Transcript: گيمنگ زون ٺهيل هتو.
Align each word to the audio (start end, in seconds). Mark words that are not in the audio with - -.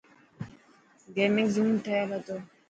گيمنگ 1.15 1.49
زون 1.53 1.69
ٺهيل 1.85 2.09
هتو. 2.15 2.35